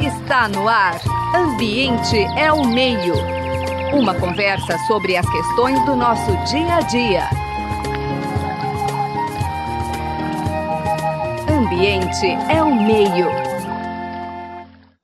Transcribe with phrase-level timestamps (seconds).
[0.00, 0.98] Está no ar.
[1.36, 3.12] Ambiente é o meio.
[3.92, 7.28] Uma conversa sobre as questões do nosso dia a dia.
[11.50, 13.26] Ambiente é o meio.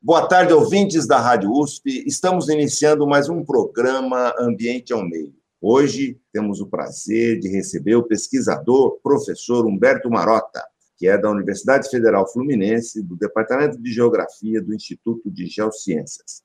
[0.00, 2.02] Boa tarde, ouvintes da Rádio USP.
[2.06, 5.34] Estamos iniciando mais um programa Ambiente é o Meio.
[5.60, 10.62] Hoje temos o prazer de receber o pesquisador, professor Humberto Marota
[10.96, 16.42] que é da Universidade Federal Fluminense, do Departamento de Geografia do Instituto de Geociências.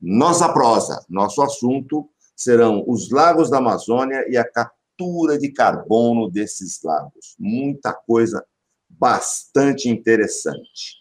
[0.00, 6.80] Nossa prosa, nosso assunto serão os lagos da Amazônia e a captura de carbono desses
[6.82, 7.34] lagos.
[7.38, 8.44] Muita coisa
[8.88, 10.98] bastante interessante.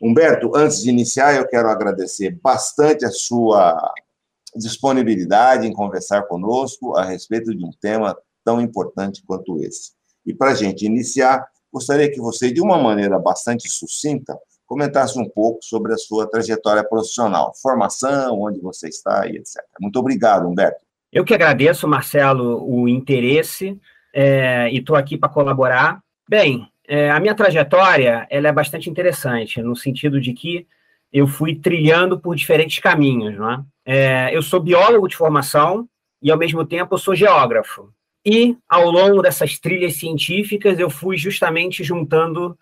[0.00, 3.92] Humberto, antes de iniciar, eu quero agradecer bastante a sua
[4.54, 9.92] disponibilidade em conversar conosco a respeito de um tema tão importante quanto esse.
[10.24, 15.28] E para a gente iniciar, gostaria que você, de uma maneira bastante sucinta, comentasse um
[15.28, 19.62] pouco sobre a sua trajetória profissional, formação, onde você está e etc.
[19.80, 20.84] Muito obrigado, Humberto.
[21.10, 23.78] Eu que agradeço, Marcelo, o interesse
[24.14, 26.00] é, e estou aqui para colaborar.
[26.28, 30.66] Bem, é, a minha trajetória ela é bastante interessante, no sentido de que
[31.10, 33.36] eu fui trilhando por diferentes caminhos.
[33.36, 33.64] Não é?
[33.86, 35.88] É, eu sou biólogo de formação
[36.22, 37.90] e, ao mesmo tempo, eu sou geógrafo.
[38.30, 42.58] E, ao longo dessas trilhas científicas, eu fui justamente juntando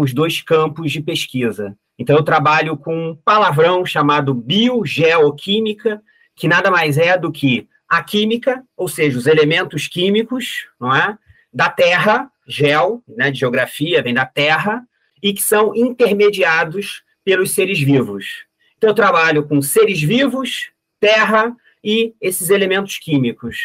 [0.00, 1.76] os dois campos de pesquisa.
[1.96, 6.02] Então, eu trabalho com um palavrão chamado biogeoquímica,
[6.34, 11.16] que nada mais é do que a química, ou seja, os elementos químicos, não é?
[11.54, 14.82] Da Terra, gel, né, de geografia, vem da Terra,
[15.22, 18.44] e que são intermediados pelos seres vivos.
[18.76, 23.56] Então, eu trabalho com seres vivos, terra e esses elementos químicos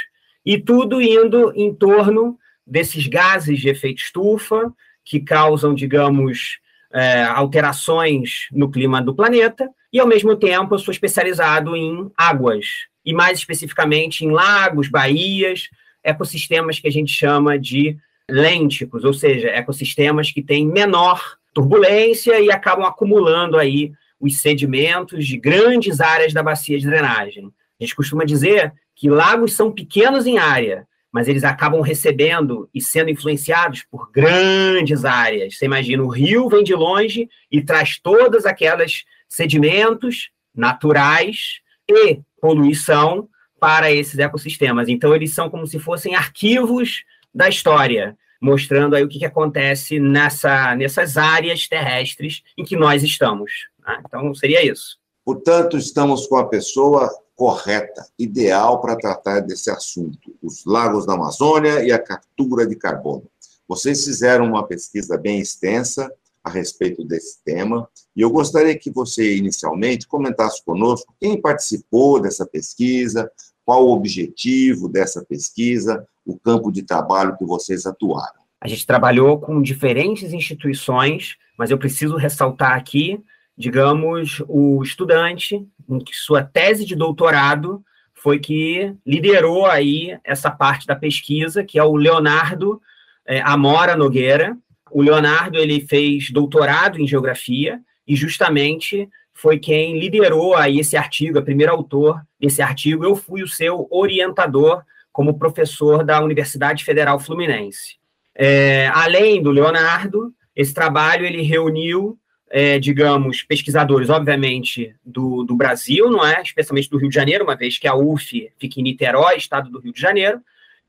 [0.45, 6.59] e tudo indo em torno desses gases de efeito estufa, que causam, digamos,
[6.93, 12.65] é, alterações no clima do planeta, e ao mesmo tempo eu sou especializado em águas,
[13.05, 15.69] e mais especificamente em lagos, baías,
[16.03, 17.97] ecossistemas que a gente chama de
[18.29, 25.37] lênticos, ou seja, ecossistemas que têm menor turbulência e acabam acumulando aí os sedimentos de
[25.37, 27.51] grandes áreas da bacia de drenagem.
[27.79, 32.81] A gente costuma dizer que lagos são pequenos em área, mas eles acabam recebendo e
[32.81, 35.57] sendo influenciados por grandes áreas.
[35.57, 41.59] Você imagina, o rio vem de longe e traz todas aquelas sedimentos naturais
[41.89, 44.87] e poluição para esses ecossistemas.
[44.87, 47.03] Então, eles são como se fossem arquivos
[47.33, 53.03] da história, mostrando aí o que, que acontece nessa, nessas áreas terrestres em que nós
[53.03, 53.51] estamos.
[53.85, 54.01] Né?
[54.05, 54.97] Então, seria isso.
[55.25, 61.83] Portanto, estamos com a pessoa correta, ideal para tratar desse assunto, os lagos da Amazônia
[61.83, 63.23] e a captura de carbono.
[63.67, 69.35] Vocês fizeram uma pesquisa bem extensa a respeito desse tema, e eu gostaria que você,
[69.35, 73.29] inicialmente, comentasse conosco quem participou dessa pesquisa,
[73.65, 78.45] qual o objetivo dessa pesquisa, o campo de trabalho que vocês atuaram.
[78.61, 83.23] A gente trabalhou com diferentes instituições, mas eu preciso ressaltar aqui
[83.57, 87.83] digamos, o estudante, em que sua tese de doutorado
[88.13, 92.81] foi que liderou aí essa parte da pesquisa, que é o Leonardo
[93.25, 94.57] é, Amora Nogueira.
[94.91, 101.39] O Leonardo ele fez doutorado em geografia e justamente foi quem liderou aí esse artigo,
[101.39, 103.03] o primeiro autor desse artigo.
[103.03, 107.97] Eu fui o seu orientador como professor da Universidade Federal Fluminense.
[108.33, 112.17] É, além do Leonardo, esse trabalho ele reuniu
[112.49, 116.41] é, digamos, pesquisadores, obviamente, do, do Brasil, não é?
[116.41, 119.79] Especialmente do Rio de Janeiro, uma vez que a UF fica em Niterói, estado do
[119.79, 120.41] Rio de Janeiro,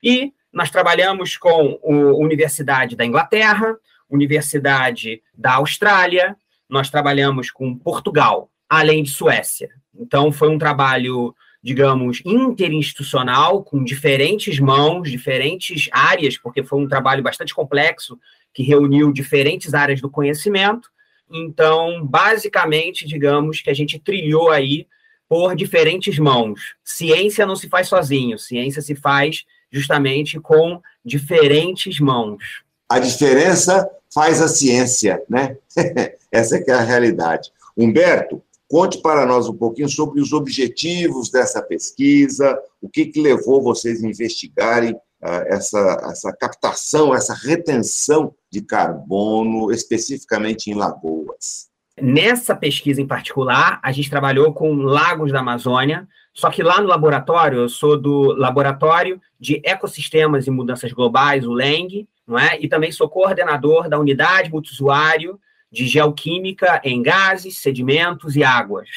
[0.02, 3.76] e nós trabalhamos com a Universidade da Inglaterra,
[4.08, 6.36] Universidade da Austrália,
[6.68, 9.70] nós trabalhamos com Portugal, além de Suécia.
[9.98, 17.22] Então, foi um trabalho, digamos, interinstitucional, com diferentes mãos, diferentes áreas, porque foi um trabalho
[17.22, 18.18] bastante complexo,
[18.52, 20.88] que reuniu diferentes áreas do conhecimento,
[21.30, 24.86] então, basicamente, digamos que a gente trilhou aí
[25.28, 26.74] por diferentes mãos.
[26.84, 32.62] Ciência não se faz sozinho, ciência se faz justamente com diferentes mãos.
[32.88, 35.56] A diferença faz a ciência, né?
[36.30, 37.50] Essa é é a realidade.
[37.76, 43.62] Humberto, conte para nós um pouquinho sobre os objetivos dessa pesquisa, o que, que levou
[43.62, 45.78] vocês a investigarem essa,
[46.10, 51.68] essa captação, essa retenção de carbono, especificamente em lagoas?
[52.00, 56.86] Nessa pesquisa em particular, a gente trabalhou com lagos da Amazônia, só que lá no
[56.86, 62.58] laboratório, eu sou do Laboratório de Ecossistemas e Mudanças Globais, o LENG, não é?
[62.60, 65.40] e também sou coordenador da Unidade Multiusuário
[65.72, 68.88] de geoquímica em gases, sedimentos e águas.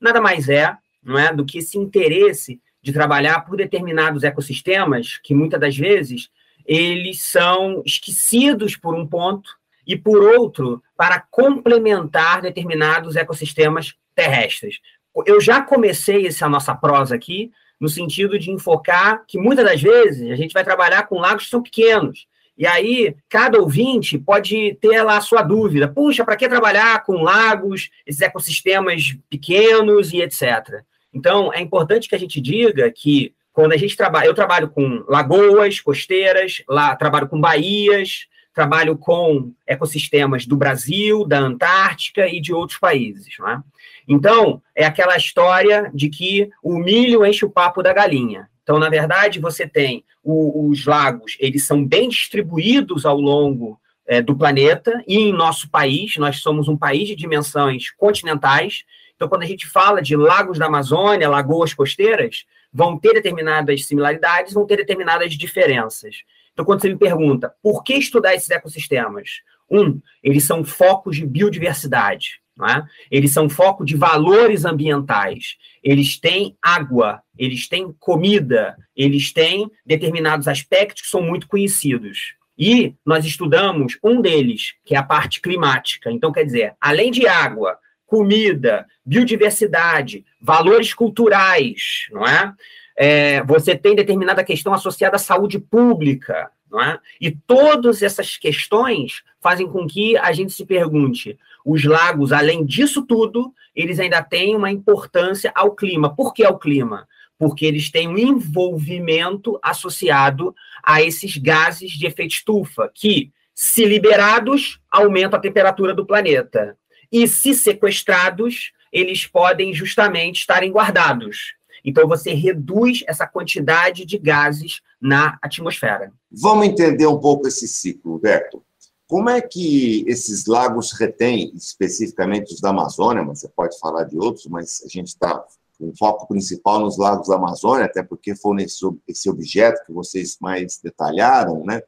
[0.00, 5.34] Nada mais é, não é, do que esse interesse de trabalhar por determinados ecossistemas que
[5.34, 6.30] muitas das vezes
[6.64, 9.50] eles são esquecidos por um ponto
[9.86, 14.78] e por outro para complementar determinados ecossistemas terrestres.
[15.26, 20.30] Eu já comecei essa nossa prosa aqui no sentido de enfocar que muitas das vezes
[20.30, 22.26] a gente vai trabalhar com lagos que são pequenos.
[22.56, 25.86] E aí, cada ouvinte pode ter lá a sua dúvida.
[25.86, 30.82] Puxa, para que trabalhar com lagos, esses ecossistemas pequenos e etc.
[31.12, 35.04] Então, é importante que a gente diga que quando a gente trabalha, eu trabalho com
[35.08, 42.52] lagoas costeiras, lá trabalho com baías, trabalho com ecossistemas do Brasil, da Antártica e de
[42.52, 43.34] outros países.
[43.48, 43.58] É?
[44.06, 48.48] Então, é aquela história de que o milho enche o papo da galinha.
[48.62, 54.20] Então, na verdade, você tem o, os lagos, eles são bem distribuídos ao longo é,
[54.20, 58.84] do planeta e em nosso país, nós somos um país de dimensões continentais.
[59.18, 64.54] Então, quando a gente fala de lagos da Amazônia, lagoas costeiras, vão ter determinadas similaridades,
[64.54, 66.18] vão ter determinadas diferenças.
[66.52, 71.26] Então, quando você me pergunta por que estudar esses ecossistemas, um, eles são focos de
[71.26, 72.40] biodiversidade.
[72.60, 72.82] É?
[73.10, 75.56] Eles são foco de valores ambientais.
[75.82, 82.34] Eles têm água, eles têm comida, eles têm determinados aspectos que são muito conhecidos.
[82.56, 86.10] E nós estudamos um deles, que é a parte climática.
[86.10, 92.54] Então, quer dizer, além de água, comida, biodiversidade, valores culturais, não é?
[92.96, 96.98] é você tem determinada questão associada à saúde pública, não é?
[97.20, 103.02] E todas essas questões fazem com que a gente se pergunte: os lagos, além disso
[103.02, 106.14] tudo, eles ainda têm uma importância ao clima.
[106.14, 107.06] Por que ao clima?
[107.38, 114.80] Porque eles têm um envolvimento associado a esses gases de efeito estufa, que, se liberados,
[114.90, 116.76] aumentam a temperatura do planeta.
[117.10, 121.54] E, se sequestrados, eles podem justamente estarem guardados.
[121.84, 126.12] Então, você reduz essa quantidade de gases na atmosfera.
[126.30, 128.62] Vamos entender um pouco esse ciclo, Berto.
[129.06, 134.18] Como é que esses lagos retêm, especificamente os da Amazônia, mas você pode falar de
[134.18, 135.42] outros, mas a gente está
[135.78, 140.36] com foco principal nos lagos da Amazônia, até porque foi nesse esse objeto que vocês
[140.40, 141.80] mais detalharam, né?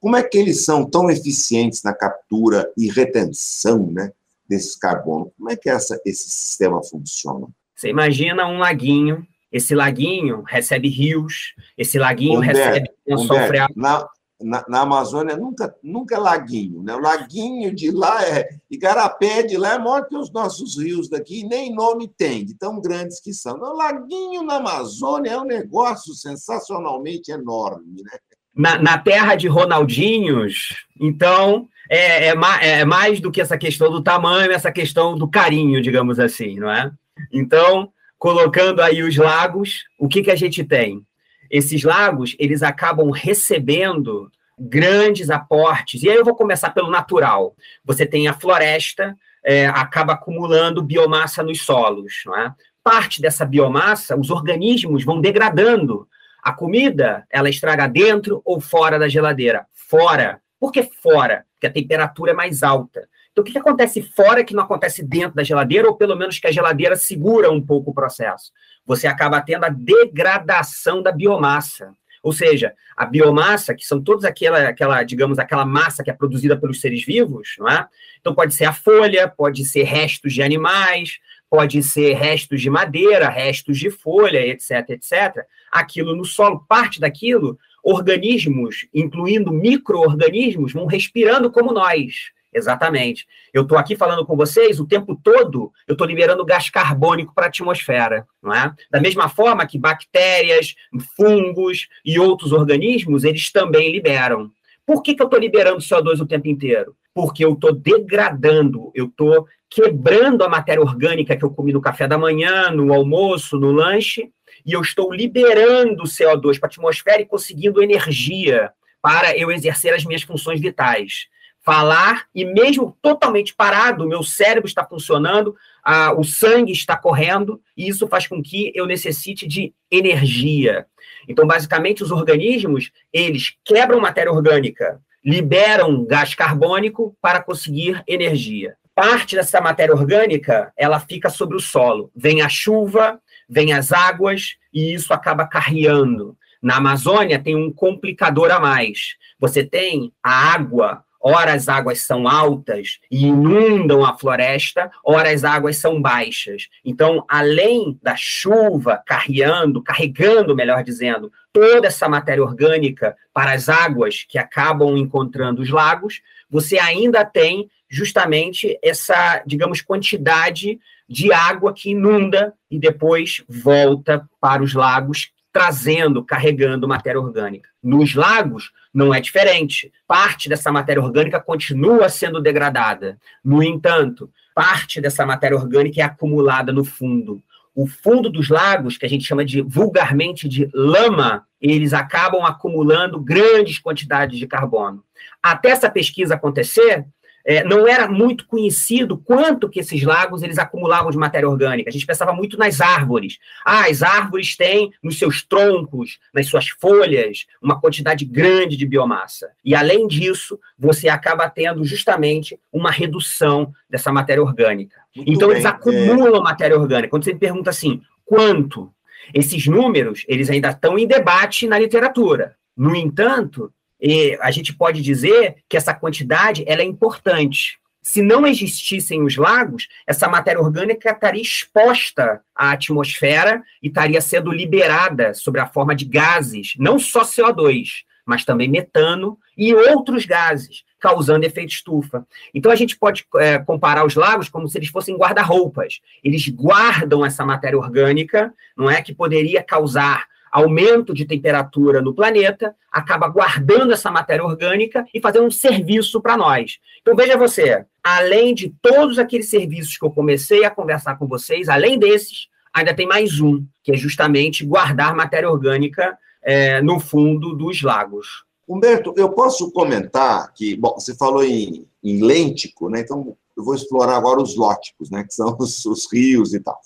[0.00, 4.12] Como é que eles são tão eficientes na captura e retenção, né,
[4.48, 5.32] desses carbono?
[5.36, 7.48] Como é que essa, esse sistema funciona?
[7.74, 9.26] Você imagina um laguinho
[9.56, 14.06] esse laguinho recebe rios, esse laguinho Humberto, recebe sofre na,
[14.40, 16.94] na, na, Amazônia nunca, nunca é laguinho, né?
[16.94, 18.48] O laguinho de lá é.
[18.70, 22.80] Igarapé de lá é maior que os nossos rios daqui, nem nome tem, de tão
[22.80, 23.56] grandes que são.
[23.58, 28.18] O laguinho na Amazônia é um negócio sensacionalmente enorme, né?
[28.54, 34.02] Na, na terra de Ronaldinhos, então, é, é, é mais do que essa questão do
[34.02, 36.90] tamanho, essa questão do carinho, digamos assim, não é?
[37.32, 41.02] Então, colocando aí os lagos, o que, que a gente tem?
[41.50, 46.02] Esses lagos, eles acabam recebendo grandes aportes.
[46.02, 47.54] E aí eu vou começar pelo natural.
[47.84, 52.22] Você tem a floresta, é, acaba acumulando biomassa nos solos.
[52.26, 52.52] Não é?
[52.82, 56.08] Parte dessa biomassa, os organismos vão degradando.
[56.42, 59.66] A comida, ela estraga dentro ou fora da geladeira?
[59.72, 60.40] Fora.
[60.58, 61.44] Por que fora?
[61.54, 63.08] Porque a temperatura é mais alta.
[63.30, 66.38] Então, o que, que acontece fora que não acontece dentro da geladeira, ou pelo menos
[66.38, 68.50] que a geladeira segura um pouco o processo?
[68.86, 71.92] Você acaba tendo a degradação da biomassa.
[72.22, 76.56] Ou seja, a biomassa, que são todas aquela, aquela, digamos, aquela massa que é produzida
[76.58, 77.86] pelos seres vivos, não é?
[78.20, 83.28] Então pode ser a folha, pode ser restos de animais, pode ser restos de madeira,
[83.28, 85.44] restos de folha, etc, etc.
[85.70, 92.32] Aquilo no solo, parte daquilo, organismos, incluindo micro-organismos, vão respirando como nós.
[92.52, 93.26] Exatamente.
[93.52, 97.44] Eu estou aqui falando com vocês o tempo todo, eu estou liberando gás carbônico para
[97.44, 98.74] a atmosfera, não é?
[98.90, 100.74] Da mesma forma que bactérias,
[101.16, 104.50] fungos e outros organismos, eles também liberam.
[104.84, 106.96] Por que, que eu estou liberando CO2 o tempo inteiro?
[107.14, 112.08] Porque eu estou degradando, eu estou quebrando a matéria orgânica que eu comi no café
[112.08, 114.32] da manhã, no almoço, no lanche,
[114.66, 118.70] e eu estou liberando CO2 para a atmosfera e conseguindo energia
[119.00, 121.28] para eu exercer as minhas funções vitais
[121.66, 127.88] falar e mesmo totalmente parado, meu cérebro está funcionando, a, o sangue está correndo e
[127.88, 130.86] isso faz com que eu necessite de energia.
[131.28, 138.76] Então, basicamente, os organismos eles quebram matéria orgânica, liberam gás carbônico para conseguir energia.
[138.94, 142.12] Parte dessa matéria orgânica ela fica sobre o solo.
[142.14, 146.36] Vem a chuva, vem as águas e isso acaba carreando.
[146.62, 149.16] Na Amazônia tem um complicador a mais.
[149.38, 155.42] Você tem a água ora as águas são altas e inundam a floresta, ora as
[155.42, 156.68] águas são baixas.
[156.84, 164.24] Então, além da chuva carreando, carregando, melhor dizendo, toda essa matéria orgânica para as águas
[164.28, 170.78] que acabam encontrando os lagos, você ainda tem justamente essa, digamos, quantidade
[171.08, 177.70] de água que inunda e depois volta para os lagos, trazendo, carregando matéria orgânica.
[177.82, 179.90] Nos lagos, não é diferente.
[180.06, 183.16] Parte dessa matéria orgânica continua sendo degradada.
[183.42, 187.42] No entanto, parte dessa matéria orgânica é acumulada no fundo.
[187.74, 193.18] O fundo dos lagos, que a gente chama de vulgarmente de lama, eles acabam acumulando
[193.18, 195.02] grandes quantidades de carbono.
[195.42, 197.06] Até essa pesquisa acontecer,
[197.46, 201.88] é, não era muito conhecido quanto que esses lagos eles acumulavam de matéria orgânica.
[201.88, 203.38] A gente pensava muito nas árvores.
[203.64, 209.50] Ah, as árvores têm nos seus troncos, nas suas folhas, uma quantidade grande de biomassa.
[209.64, 214.96] E além disso, você acaba tendo justamente uma redução dessa matéria orgânica.
[215.14, 216.42] Muito então bem, eles acumulam é...
[216.42, 217.10] matéria orgânica.
[217.10, 218.92] Quando você me pergunta assim, quanto?
[219.32, 222.56] Esses números, eles ainda estão em debate na literatura.
[222.76, 227.78] No entanto, e a gente pode dizer que essa quantidade ela é importante.
[228.02, 234.52] Se não existissem os lagos, essa matéria orgânica estaria exposta à atmosfera e estaria sendo
[234.52, 240.84] liberada sob a forma de gases, não só CO2, mas também metano e outros gases,
[241.00, 242.26] causando efeito estufa.
[242.54, 246.00] Então a gente pode é, comparar os lagos como se eles fossem guarda-roupas.
[246.22, 252.74] Eles guardam essa matéria orgânica, não é que poderia causar aumento de temperatura no planeta,
[252.90, 256.78] acaba guardando essa matéria orgânica e fazendo um serviço para nós.
[257.02, 261.68] Então, veja você, além de todos aqueles serviços que eu comecei a conversar com vocês,
[261.68, 267.54] além desses, ainda tem mais um, que é justamente guardar matéria orgânica é, no fundo
[267.54, 268.44] dos lagos.
[268.66, 273.00] Humberto, eu posso comentar que, bom, você falou em, em lêntico, né?
[273.00, 275.22] Então, eu vou explorar agora os lóticos, né?
[275.22, 276.80] Que são os, os rios e tal.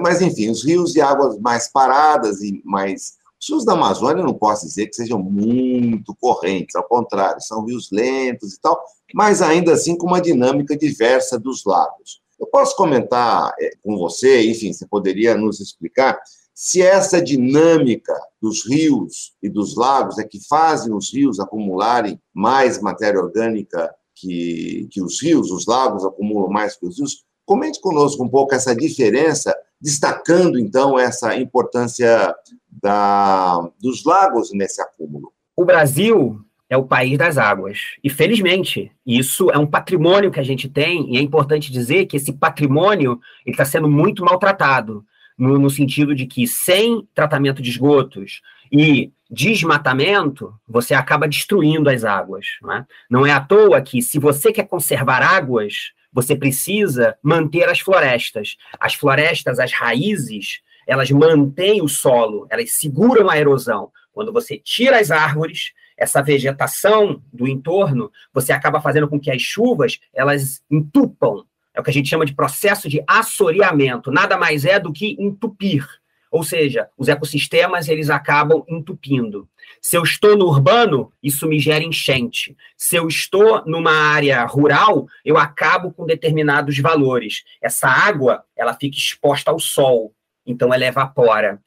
[0.00, 3.14] Mas, enfim, os rios e águas mais paradas e mais.
[3.40, 7.90] Os rios da Amazônia não posso dizer que sejam muito correntes, ao contrário, são rios
[7.92, 8.80] lentos e tal,
[9.14, 12.20] mas ainda assim com uma dinâmica diversa dos lagos.
[12.40, 16.18] Eu posso comentar eh, com você, enfim, você poderia nos explicar
[16.58, 22.80] se essa dinâmica dos rios e dos lagos é que fazem os rios acumularem mais
[22.80, 27.24] matéria orgânica que, que os rios, os lagos acumulam mais que os rios.
[27.44, 32.34] Comente conosco um pouco essa diferença destacando então essa importância
[32.82, 35.32] da, dos lagos nesse acúmulo.
[35.56, 37.78] O Brasil é o país das águas.
[38.02, 42.16] E, felizmente, isso é um patrimônio que a gente tem, e é importante dizer que
[42.16, 45.04] esse patrimônio está sendo muito maltratado,
[45.38, 48.40] no, no sentido de que, sem tratamento de esgotos
[48.72, 52.46] e desmatamento, você acaba destruindo as águas.
[52.62, 57.68] Não é, não é à toa que, se você quer conservar águas, você precisa manter
[57.68, 58.56] as florestas.
[58.80, 63.92] As florestas, as raízes, elas mantêm o solo, elas seguram a erosão.
[64.14, 69.42] Quando você tira as árvores, essa vegetação do entorno, você acaba fazendo com que as
[69.42, 71.44] chuvas elas entupam.
[71.74, 74.10] É o que a gente chama de processo de assoreamento.
[74.10, 75.86] Nada mais é do que entupir.
[76.30, 79.48] Ou seja, os ecossistemas eles acabam entupindo.
[79.80, 82.56] Se eu estou no urbano, isso me gera enchente.
[82.76, 87.44] Se eu estou numa área rural, eu acabo com determinados valores.
[87.62, 90.12] Essa água, ela fica exposta ao sol,
[90.44, 91.60] então ela evapora.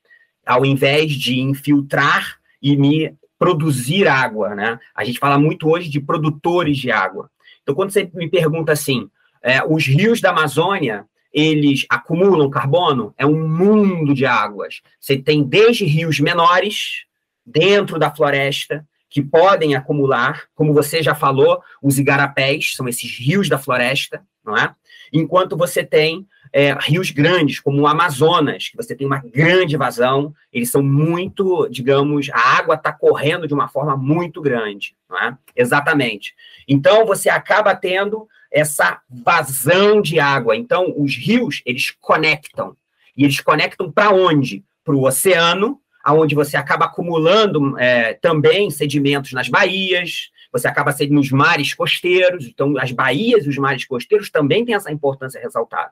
[0.45, 4.77] Ao invés de infiltrar e me produzir água, né?
[4.93, 7.31] A gente fala muito hoje de produtores de água.
[7.63, 9.09] Então, quando você me pergunta assim,
[9.41, 13.13] é, os rios da Amazônia, eles acumulam carbono?
[13.17, 14.81] É um mundo de águas.
[14.99, 17.05] Você tem desde rios menores,
[17.45, 23.49] dentro da floresta que podem acumular, como você já falou, os igarapés, são esses rios
[23.49, 24.73] da floresta, não é?
[25.11, 30.33] Enquanto você tem é, rios grandes, como o Amazonas, que você tem uma grande vazão,
[30.53, 35.35] eles são muito, digamos, a água está correndo de uma forma muito grande, não é?
[35.55, 36.35] Exatamente.
[36.67, 40.55] Então, você acaba tendo essa vazão de água.
[40.55, 42.75] Então, os rios, eles conectam.
[43.15, 44.63] E eles conectam para onde?
[44.83, 51.13] Para o oceano, aonde você acaba acumulando é, também sedimentos nas baías, você acaba sendo
[51.13, 55.91] nos mares costeiros, então as baías e os mares costeiros também têm essa importância ressaltada.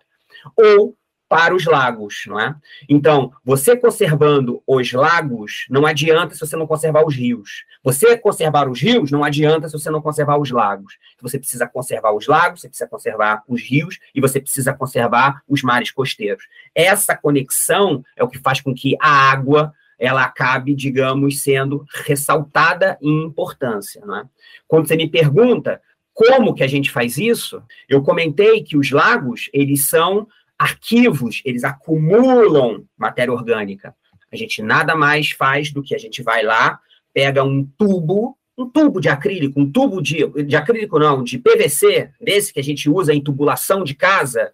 [0.56, 0.96] Ou
[1.30, 2.56] para os lagos, não é?
[2.88, 7.66] Então, você conservando os lagos, não adianta se você não conservar os rios.
[7.84, 10.98] Você conservar os rios, não adianta se você não conservar os lagos.
[11.22, 15.62] Você precisa conservar os lagos, você precisa conservar os rios e você precisa conservar os
[15.62, 16.46] mares costeiros.
[16.74, 22.98] Essa conexão é o que faz com que a água ela acabe, digamos, sendo ressaltada
[23.02, 24.02] em importância.
[24.06, 24.24] Não é?
[24.68, 25.82] Quando você me pergunta
[26.18, 27.62] Como que a gente faz isso?
[27.88, 30.28] Eu comentei que os lagos, eles são
[30.58, 33.96] arquivos, eles acumulam matéria orgânica.
[34.32, 36.80] A gente nada mais faz do que a gente vai lá,
[37.14, 42.10] pega um tubo, um tubo de acrílico, um tubo de, de acrílico não, de PVC,
[42.20, 44.52] desse que a gente usa em tubulação de casa.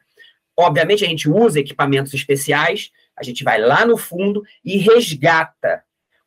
[0.58, 5.84] Obviamente a gente usa equipamentos especiais, a gente vai lá no fundo e resgata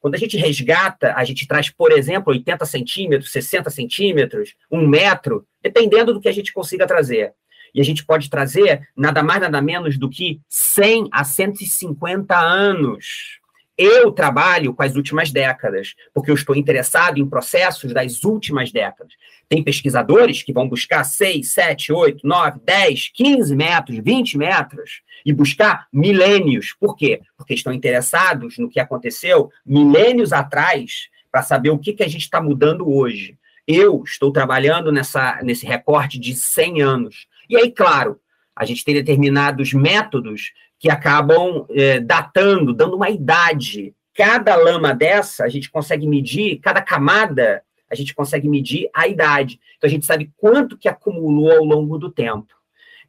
[0.06, 5.45] quando a gente resgata, a gente traz, por exemplo, 80 centímetros, 60 centímetros, um metro,
[5.61, 7.35] dependendo do que a gente consiga trazer.
[7.76, 13.38] E a gente pode trazer nada mais, nada menos do que 100 a 150 anos.
[13.76, 19.12] Eu trabalho com as últimas décadas, porque eu estou interessado em processos das últimas décadas.
[19.47, 25.30] Tem pesquisadores que vão buscar 6, 7, 8, 9, 10, 15 metros, 20 metros e
[25.30, 26.75] buscar milênios.
[26.80, 27.21] Por quê?
[27.37, 32.23] Porque estão interessados no que aconteceu milênios atrás para saber o que, que a gente
[32.23, 33.37] está mudando hoje.
[33.68, 37.26] Eu estou trabalhando nessa, nesse recorte de 100 anos.
[37.48, 38.20] E aí, claro,
[38.54, 43.94] a gente tem determinados métodos que acabam é, datando, dando uma idade.
[44.14, 49.60] Cada lama dessa, a gente consegue medir, cada camada, a gente consegue medir a idade.
[49.76, 52.54] Então, a gente sabe quanto que acumulou ao longo do tempo.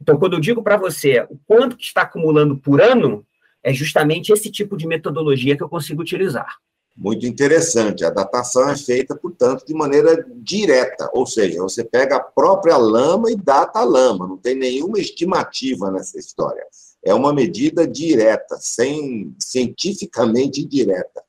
[0.02, 3.26] Então, quando eu digo para você o quanto que está acumulando por ano,
[3.64, 6.58] é justamente esse tipo de metodologia que eu consigo utilizar.
[6.98, 8.04] Muito interessante.
[8.04, 13.32] A datação é feita, portanto, de maneira direta, ou seja, você pega a própria lama
[13.32, 16.66] e data a lama, não tem nenhuma estimativa nessa história
[17.08, 21.24] é uma medida direta, sem cientificamente direta.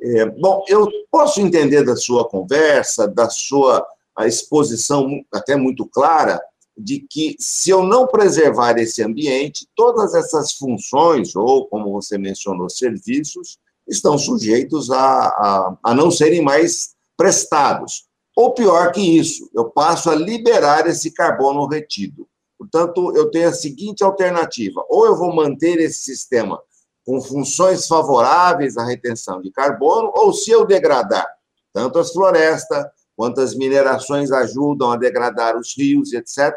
[0.00, 3.86] É, bom, eu posso entender da sua conversa, da sua
[4.22, 6.40] exposição até muito clara,
[6.76, 12.68] de que se eu não preservar esse ambiente, todas essas funções, ou como você mencionou,
[12.68, 13.58] serviços,
[13.90, 18.08] estão sujeitos a, a, a não serem mais prestados.
[18.36, 22.26] Ou pior que isso, eu passo a liberar esse carbono retido.
[22.58, 26.60] Portanto, eu tenho a seguinte alternativa: ou eu vou manter esse sistema
[27.04, 31.26] com funções favoráveis à retenção de carbono, ou se eu degradar
[31.72, 32.84] tanto as florestas
[33.16, 36.54] quanto as minerações ajudam a degradar os rios, etc.,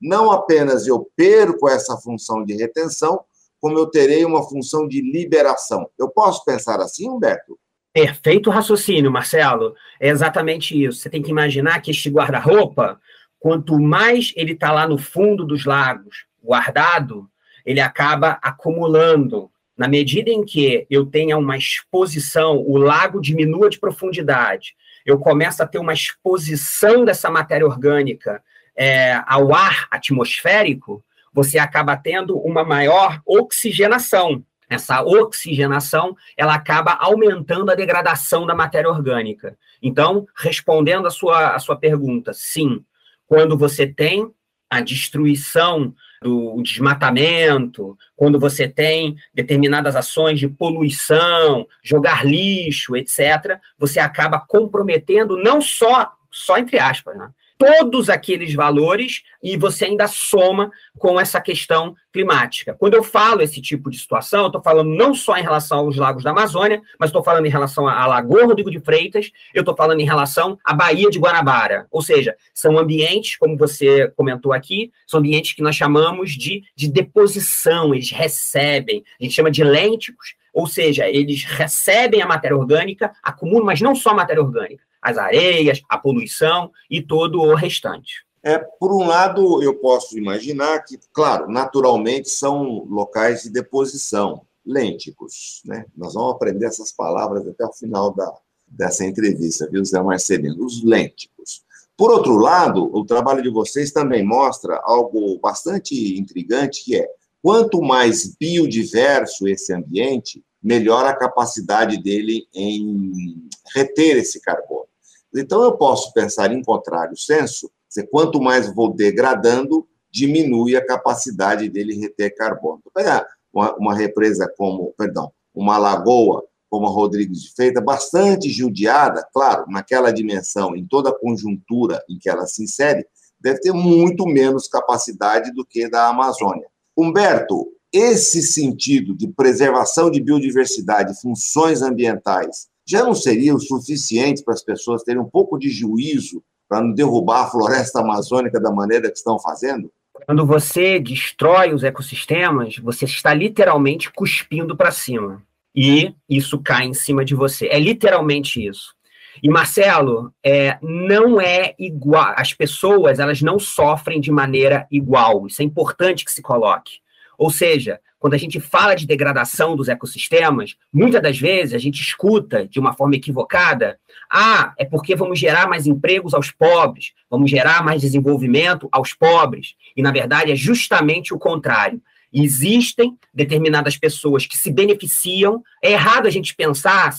[0.00, 3.20] não apenas eu perco essa função de retenção,
[3.60, 5.88] como eu terei uma função de liberação.
[5.98, 7.58] Eu posso pensar assim, Humberto?
[7.92, 9.74] Perfeito raciocínio, Marcelo.
[10.00, 11.00] É exatamente isso.
[11.00, 13.00] Você tem que imaginar que este guarda-roupa,
[13.38, 17.28] quanto mais ele está lá no fundo dos lagos, guardado,
[17.66, 19.50] ele acaba acumulando.
[19.76, 25.62] Na medida em que eu tenha uma exposição, o lago diminua de profundidade, eu começo
[25.62, 28.42] a ter uma exposição dessa matéria orgânica
[28.76, 34.44] é, ao ar atmosférico, você acaba tendo uma maior oxigenação.
[34.68, 39.56] Essa oxigenação, ela acaba aumentando a degradação da matéria orgânica.
[39.82, 42.84] Então, respondendo a sua, a sua pergunta, sim,
[43.26, 44.32] quando você tem
[44.70, 53.98] a destruição do desmatamento, quando você tem determinadas ações de poluição, jogar lixo, etc., você
[53.98, 57.30] acaba comprometendo não só, só entre aspas, né?
[57.60, 62.72] Todos aqueles valores e você ainda soma com essa questão climática.
[62.72, 66.24] Quando eu falo esse tipo de situação, estou falando não só em relação aos lagos
[66.24, 70.00] da Amazônia, mas estou falando em relação à Lagoa Rodrigo de Freitas, eu estou falando
[70.00, 71.86] em relação à Baía de Guanabara.
[71.90, 76.88] Ou seja, são ambientes, como você comentou aqui, são ambientes que nós chamamos de, de
[76.90, 83.12] deposição, eles recebem, a gente chama de lênticos, ou seja, eles recebem a matéria orgânica,
[83.22, 88.24] acumulam, mas não só a matéria orgânica, as areias, a poluição e todo o restante.
[88.42, 95.62] É, por um lado, eu posso imaginar que, claro, naturalmente são locais de deposição, lênticos.
[95.64, 95.84] Né?
[95.96, 98.32] Nós vamos aprender essas palavras até o final da,
[98.66, 100.64] dessa entrevista, viu, Zé Marcelino?
[100.64, 101.62] Os lênticos.
[101.96, 107.06] Por outro lado, o trabalho de vocês também mostra algo bastante intrigante, que é
[107.42, 114.86] quanto mais biodiverso esse ambiente, melhor a capacidade dele em reter esse carbono.
[115.34, 121.68] Então, eu posso pensar em contrário senso, se quanto mais vou degradando, diminui a capacidade
[121.68, 122.82] dele reter carbono.
[122.94, 129.26] Pegar uma, uma represa como, perdão, uma lagoa como a Rodrigues de Feita, bastante judiada,
[129.32, 133.04] claro, naquela dimensão, em toda a conjuntura em que ela se insere,
[133.40, 136.68] deve ter muito menos capacidade do que da Amazônia.
[136.96, 144.54] Humberto, esse sentido de preservação de biodiversidade, funções ambientais, já não seria o suficiente para
[144.54, 149.10] as pessoas terem um pouco de juízo para não derrubar a floresta amazônica da maneira
[149.10, 149.90] que estão fazendo?
[150.26, 155.42] Quando você destrói os ecossistemas, você está literalmente cuspindo para cima.
[155.74, 157.66] E isso cai em cima de você.
[157.68, 158.94] É literalmente isso.
[159.42, 162.34] E Marcelo, é, não é igual.
[162.36, 165.46] As pessoas elas não sofrem de maneira igual.
[165.46, 166.98] Isso é importante que se coloque.
[167.38, 172.02] Ou seja, quando a gente fala de degradação dos ecossistemas, muitas das vezes a gente
[172.02, 173.98] escuta de uma forma equivocada:
[174.30, 179.74] ah, é porque vamos gerar mais empregos aos pobres, vamos gerar mais desenvolvimento aos pobres.
[179.96, 182.00] E na verdade é justamente o contrário.
[182.32, 185.64] Existem determinadas pessoas que se beneficiam.
[185.82, 187.12] É errado a gente pensar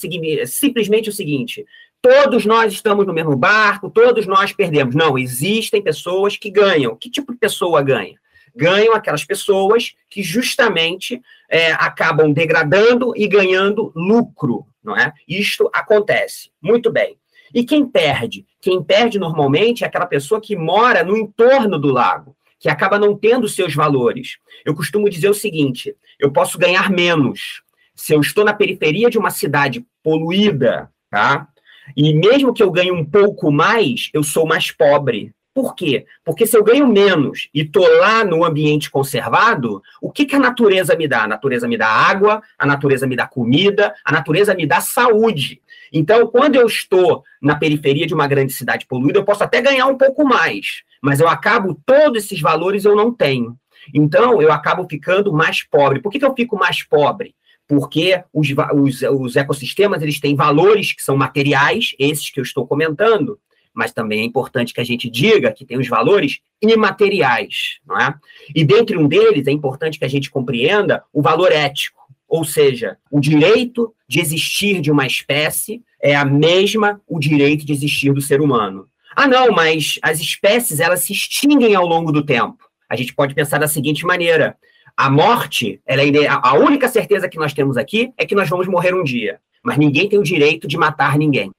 [0.46, 1.66] simplesmente o seguinte:
[2.00, 4.94] todos nós estamos no mesmo barco, todos nós perdemos.
[4.94, 6.96] Não, existem pessoas que ganham.
[6.96, 8.22] Que tipo de pessoa ganha?
[8.56, 15.14] Ganham aquelas pessoas que justamente é, acabam degradando e ganhando lucro, não é?
[15.28, 16.52] Isto acontece.
[16.62, 17.18] Muito bem.
[17.54, 18.46] E quem perde?
[18.62, 23.18] Quem perde normalmente é aquela pessoa que mora no entorno do lago, que acaba não
[23.18, 24.38] tendo seus valores.
[24.64, 27.62] Eu costumo dizer o seguinte: eu posso ganhar menos
[27.96, 31.48] se eu estou na periferia de uma cidade poluída, tá?
[31.96, 35.34] E mesmo que eu ganhe um pouco mais, eu sou mais pobre.
[35.54, 36.06] Por quê?
[36.24, 40.40] Porque se eu ganho menos e estou lá no ambiente conservado, o que, que a
[40.40, 41.24] natureza me dá?
[41.24, 45.62] A natureza me dá água, a natureza me dá comida, a natureza me dá saúde.
[45.92, 49.88] Então, quando eu estou na periferia de uma grande cidade poluída, eu posso até ganhar
[49.88, 53.58] um pouco mais, mas eu acabo, todos esses valores eu não tenho.
[53.94, 56.00] Então, eu acabo ficando mais pobre.
[56.00, 57.36] Por que, que eu fico mais pobre?
[57.68, 62.68] porque os, os, os ecossistemas eles têm valores que são materiais, esses que eu estou
[62.68, 63.40] comentando,
[63.74, 68.14] mas também é importante que a gente diga que tem os valores imateriais, não é?
[68.54, 72.98] E dentre um deles é importante que a gente compreenda o valor ético, ou seja,
[73.10, 78.22] o direito de existir de uma espécie é a mesma o direito de existir do
[78.22, 78.88] ser humano.
[79.16, 82.64] Ah, não, mas as espécies elas se extinguem ao longo do tempo.
[82.90, 84.58] A gente pode pensar da seguinte maneira:
[84.96, 88.68] a morte, ela é a única certeza que nós temos aqui é que nós vamos
[88.68, 91.52] morrer um dia, mas ninguém tem o direito de matar ninguém.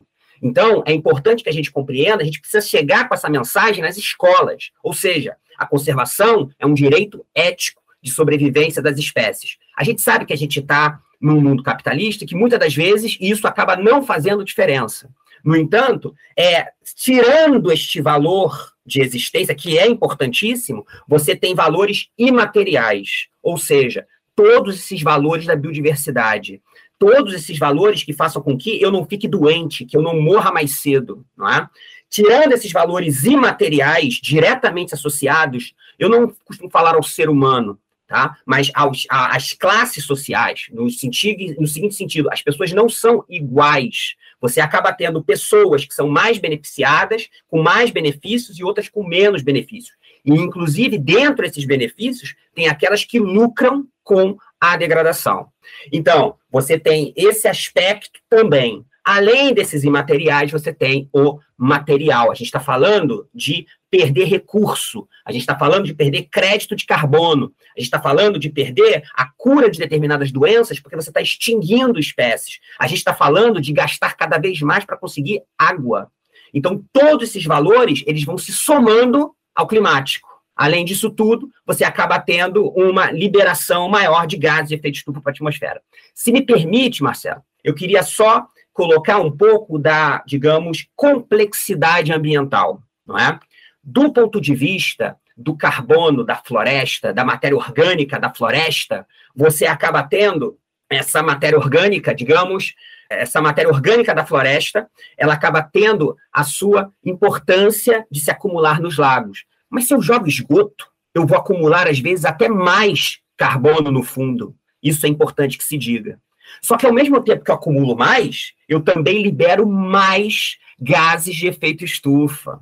[0.42, 3.96] Então, é importante que a gente compreenda, a gente precisa chegar com essa mensagem nas
[3.96, 4.70] escolas.
[4.82, 9.56] Ou seja, a conservação é um direito ético de sobrevivência das espécies.
[9.78, 13.46] A gente sabe que a gente está num mundo capitalista que muitas das vezes isso
[13.46, 15.08] acaba não fazendo diferença.
[15.44, 23.28] No entanto, é tirando este valor de existência, que é importantíssimo, você tem valores imateriais,
[23.40, 26.60] ou seja, todos esses valores da biodiversidade,
[26.98, 30.52] todos esses valores que façam com que eu não fique doente, que eu não morra
[30.52, 31.68] mais cedo, não é?
[32.08, 38.36] Tirando esses valores imateriais diretamente associados, eu não costumo falar ao ser humano, tá?
[38.44, 44.14] Mas aos, às classes sociais, no, sentido, no seguinte sentido, as pessoas não são iguais.
[44.40, 49.42] Você acaba tendo pessoas que são mais beneficiadas, com mais benefícios, e outras com menos
[49.42, 49.96] benefícios.
[50.24, 55.48] E, inclusive, dentro desses benefícios, tem aquelas que lucram com a degradação.
[55.92, 58.84] Então, você tem esse aspecto também.
[59.04, 62.30] Além desses imateriais, você tem o material.
[62.30, 66.86] A gente está falando de perder recurso, a gente está falando de perder crédito de
[66.86, 71.20] carbono, a gente está falando de perder a cura de determinadas doenças, porque você está
[71.20, 72.60] extinguindo espécies.
[72.78, 76.10] A gente está falando de gastar cada vez mais para conseguir água.
[76.54, 80.28] Então, todos esses valores, eles vão se somando ao climático.
[80.54, 85.30] Além disso tudo, você acaba tendo uma liberação maior de gases de efeito estufa para
[85.30, 85.80] a atmosfera.
[86.14, 93.18] Se me permite, Marcelo, eu queria só colocar um pouco da, digamos, complexidade ambiental, não
[93.18, 93.38] é?
[93.82, 100.02] do ponto de vista do carbono da floresta, da matéria orgânica da floresta, você acaba
[100.02, 100.56] tendo
[100.88, 102.74] essa matéria orgânica, digamos,
[103.20, 108.98] essa matéria orgânica da floresta, ela acaba tendo a sua importância de se acumular nos
[108.98, 109.44] lagos.
[109.70, 114.54] Mas se eu jogo esgoto, eu vou acumular, às vezes, até mais carbono no fundo.
[114.82, 116.18] Isso é importante que se diga.
[116.60, 121.46] Só que, ao mesmo tempo que eu acumulo mais, eu também libero mais gases de
[121.46, 122.60] efeito estufa.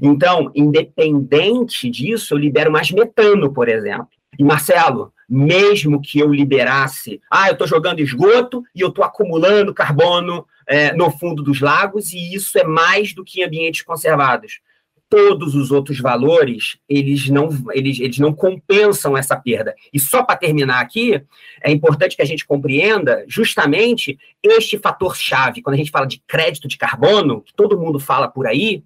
[0.00, 4.08] Então, independente disso, eu libero mais metano, por exemplo.
[4.38, 9.74] E, Marcelo, mesmo que eu liberasse, ah, eu estou jogando esgoto e eu estou acumulando
[9.74, 14.60] carbono é, no fundo dos lagos, e isso é mais do que em ambientes conservados.
[15.08, 19.74] Todos os outros valores, eles não, eles, eles não compensam essa perda.
[19.92, 21.22] E só para terminar aqui,
[21.62, 25.62] é importante que a gente compreenda justamente este fator-chave.
[25.62, 28.82] Quando a gente fala de crédito de carbono, que todo mundo fala por aí,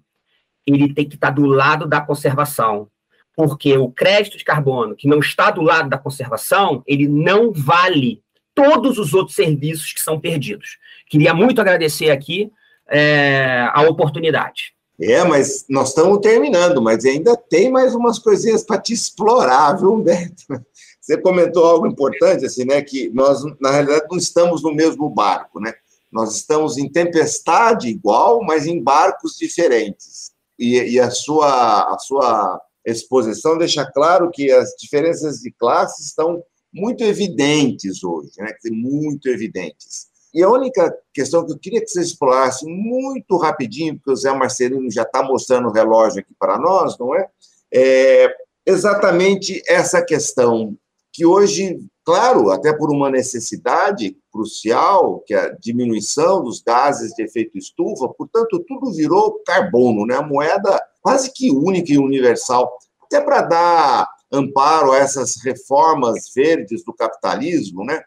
[0.65, 2.87] ele tem que estar do lado da conservação.
[3.35, 8.21] Porque o crédito de carbono que não está do lado da conservação, ele não vale
[8.53, 10.77] todos os outros serviços que são perdidos.
[11.09, 12.51] Queria muito agradecer aqui
[12.89, 14.73] é, a oportunidade.
[14.99, 19.93] É, mas nós estamos terminando, mas ainda tem mais umas coisinhas para te explorar, viu,
[19.93, 20.43] Humberto?
[21.01, 22.81] Você comentou algo importante, assim, né?
[22.83, 25.73] Que nós, na realidade, não estamos no mesmo barco, né?
[26.11, 30.31] Nós estamos em tempestade igual, mas em barcos diferentes.
[30.59, 36.43] E, e a, sua, a sua exposição deixa claro que as diferenças de classe estão
[36.73, 38.53] muito evidentes hoje, né?
[38.71, 40.09] muito evidentes.
[40.33, 44.31] E a única questão que eu queria que você explorasse muito rapidinho, porque o Zé
[44.33, 47.27] Marcelino já está mostrando o relógio aqui para nós, não é?
[47.73, 48.33] É
[48.65, 50.77] exatamente essa questão
[51.11, 57.23] que hoje, claro, até por uma necessidade crucial, que é a diminuição dos gases de
[57.23, 60.15] efeito estufa, portanto, tudo virou carbono, né?
[60.15, 62.71] A moeda quase que única e universal,
[63.03, 68.01] até para dar amparo a essas reformas verdes do capitalismo, né?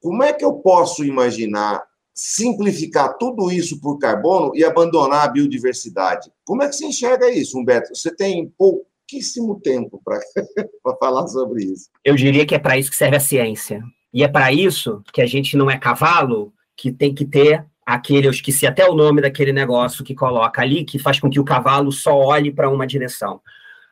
[0.00, 1.82] Como é que eu posso imaginar
[2.14, 6.30] simplificar tudo isso por carbono e abandonar a biodiversidade?
[6.44, 7.94] Como é que você enxerga isso, Humberto?
[7.94, 10.20] Você tem pouquíssimo tempo para
[10.98, 11.88] falar sobre isso.
[12.04, 13.82] Eu diria que é para isso que serve a ciência.
[14.12, 18.26] E é para isso que a gente não é cavalo, que tem que ter aquele,
[18.26, 21.44] eu esqueci até o nome daquele negócio que coloca ali, que faz com que o
[21.44, 23.40] cavalo só olhe para uma direção.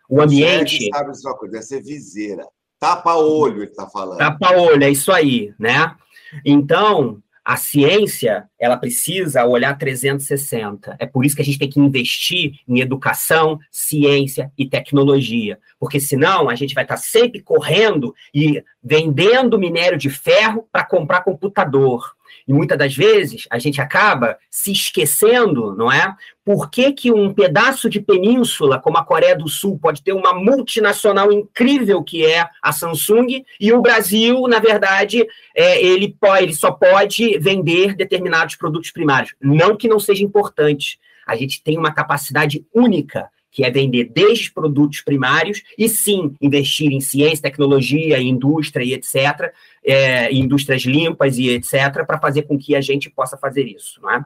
[0.07, 0.91] O ambiente.
[0.93, 2.47] Sabe uma coisa, deve ser viseira.
[2.79, 4.19] Tapa-olho, ele está falando.
[4.19, 5.97] Tapa-olho, é isso aí, né?
[6.45, 10.95] Então, a ciência, ela precisa olhar 360.
[10.99, 15.59] É por isso que a gente tem que investir em educação, ciência e tecnologia.
[15.81, 21.23] Porque senão a gente vai estar sempre correndo e vendendo minério de ferro para comprar
[21.23, 22.16] computador.
[22.47, 26.15] E muitas das vezes a gente acaba se esquecendo, não é?
[26.45, 30.33] Por que, que um pedaço de península, como a Coreia do Sul, pode ter uma
[30.33, 36.55] multinacional incrível que é a Samsung, e o Brasil, na verdade, é, ele, pode, ele
[36.55, 39.35] só pode vender determinados produtos primários.
[39.41, 40.99] Não que não seja importante.
[41.27, 46.93] A gente tem uma capacidade única que é vender desde produtos primários e sim investir
[46.93, 49.51] em ciência, tecnologia, indústria e etc.,
[49.83, 53.99] é, indústrias limpas e etc., para fazer com que a gente possa fazer isso.
[54.03, 54.23] Não é?